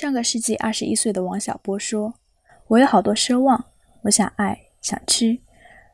[0.00, 2.14] 上个世纪二十一岁的王小波说
[2.68, 3.64] ：“我有好多奢望，
[4.02, 5.38] 我想爱，想吃，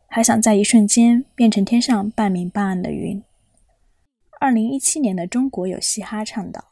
[0.09, 3.23] 还想在一瞬间变成天上半明半暗的云。”
[4.39, 6.67] 二零一七年的中国有嘻哈唱道：“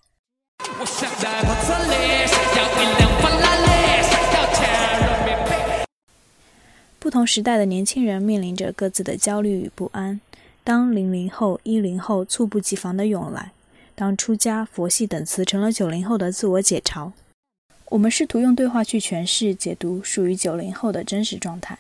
[7.01, 10.21] 不同时代的年轻人面临着各自的焦虑与不安。
[10.63, 13.53] 当零零后、一零后猝不及防的涌来。”
[13.95, 17.13] 当出家、佛系等词成了九零后的自我解嘲，
[17.93, 21.79] 我们试图用对话去诠释、解读属于九零后的真实状态。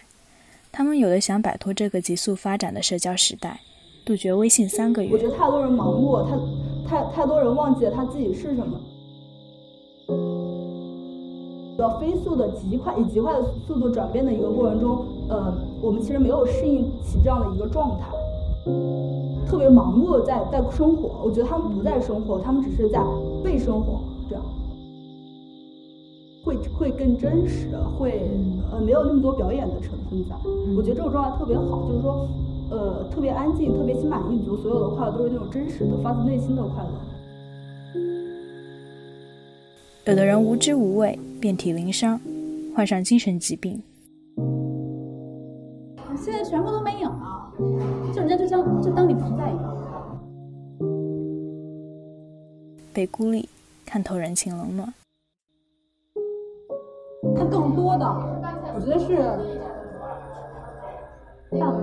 [0.70, 3.60] 他们有的想摆脱这个急速发展的社交时代，
[4.04, 5.10] 杜绝微信三个月。
[5.10, 6.36] 我觉得太多人盲目，太
[6.86, 8.78] 太太多人忘记了他自己是什么。
[11.78, 18.04] 要飞速的、极快以极快的速度转变的一个过程中，呃，我们其实没有适应起这样的一个状态。
[19.46, 23.02] 特别盲目的在在生活，我觉得他们不在生活，他们只是在
[23.42, 24.44] 被生活，这样
[26.44, 28.28] 会会更真实，会
[28.70, 30.34] 呃没有那么多表演的成分在。
[30.76, 32.28] 我觉得这种状态特别好，就是说
[32.70, 36.90] 呃特别安静，特别心满意足，所有的快乐都是那种真实的、发自内心的快乐。
[40.06, 42.20] 有的人无知无畏，遍体鳞伤，
[42.74, 43.80] 患上精神疾病。
[46.16, 47.52] 现在全部都没影了。
[48.12, 49.76] 就人家就像就当你不在一样，
[52.92, 53.48] 被孤立，
[53.86, 54.92] 看透人情冷暖。
[57.34, 58.06] 他更多的，
[58.75, 59.16] 我觉得是，
[61.58, 61.75] 像，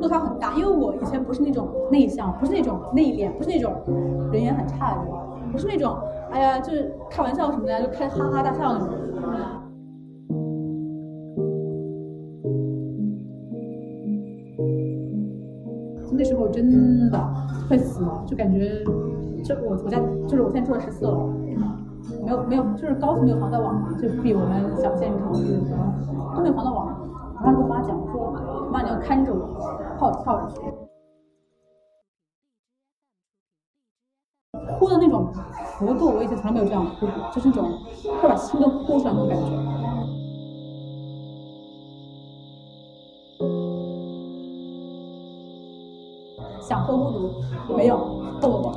[0.00, 0.54] 落差很大。
[0.54, 3.72] 因为我以前不是那种内向，不是那种内敛，不是那种
[4.32, 5.12] 人缘很差的人，
[5.52, 5.96] 不是那种
[6.30, 8.96] 哎呀就是开玩笑什么的就开哈哈大笑的那种。
[16.12, 17.18] 那时候真的
[17.66, 18.84] 快死了，就感觉，
[19.42, 21.28] 就我我家就是我现在住了十四楼，
[22.24, 25.60] 没有没有就是高层没有防盗网嘛，就比我们小县城就是
[26.34, 26.86] 都没有防盗网。
[27.42, 28.32] 然后跟我妈讲说，
[28.70, 29.38] 妈你要看着我，
[29.98, 30.60] 怕我跳下去。
[34.78, 35.32] 哭的那种
[35.78, 37.70] 幅度，我以前从来没有这样哭过，就是那种
[38.20, 39.44] 快把心都哭出来那种感觉。
[46.60, 47.96] 享受孤独没有，
[48.40, 48.68] 不不不，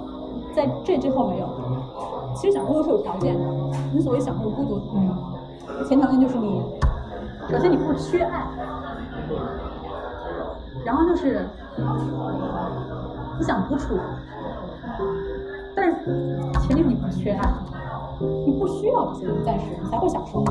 [0.55, 1.47] 在这之后没有。
[2.35, 3.45] 其实享受是有条件的，
[3.93, 4.81] 你所谓享受孤独，
[5.87, 6.61] 前条件就是你，
[7.47, 8.47] 首先你不缺爱，
[10.83, 11.45] 然后就是
[13.37, 13.95] 你想独处，
[15.75, 17.53] 但是前提是你不缺爱，
[18.47, 20.43] 你不需要这些暂时，你才会享受。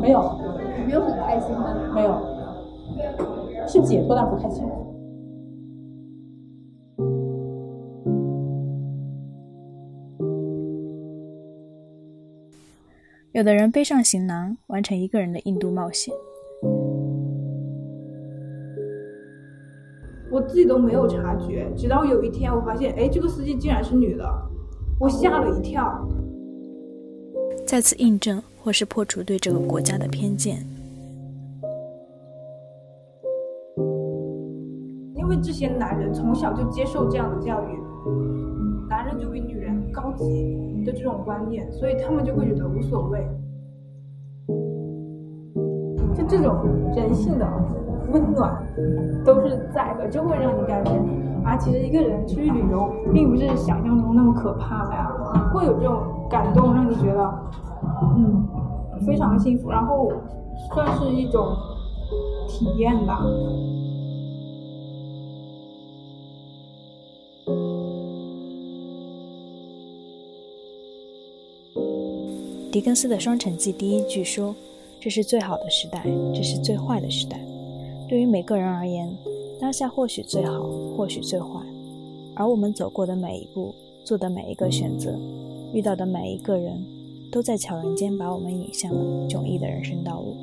[0.00, 0.38] 没有，
[0.86, 1.74] 没有很开心吗？
[1.92, 2.14] 没有。
[3.66, 4.64] 是解脱，但不开心。
[13.38, 16.12] 有的人背上行囊，完成一个人的印度冒险。
[20.28, 24.28] 我自己都没有察觉，直到有一天我发现，哎，这个司机竟然是女的，
[24.98, 26.04] 我吓了一跳。
[27.64, 30.56] 再次印证或是破除对这个国家的偏见。
[35.14, 37.78] 因为这些男人从小就接受这样的教育，
[38.88, 43.26] 男人就比女人高级的这种观念，所以他们就会觉得无所谓。
[46.14, 46.56] 就这种
[46.96, 47.46] 人性的
[48.10, 48.60] 温暖
[49.24, 50.92] 都是在的，就会让你感觉
[51.44, 55.06] 啊，其实一个人出去旅游并不是想象中那么可怕的呀，
[55.52, 57.30] 会有这种感动，让你觉得
[58.16, 58.48] 嗯
[59.06, 60.10] 非常幸福，然后
[60.74, 61.54] 算是一种
[62.48, 63.20] 体验吧。
[72.70, 74.54] 狄更斯的《双城记》第一句说
[75.00, 77.40] ：“这是最好的时代，这是最坏的时代。
[78.06, 79.10] 对于每个人而言，
[79.58, 81.48] 当下或许最好，或许最坏。
[82.34, 83.74] 而我们走过的每一步，
[84.04, 85.18] 做的每一个选择，
[85.72, 86.84] 遇到的每一个人，
[87.32, 90.36] 都在悄然间把我们引向了迥异的人生道路。”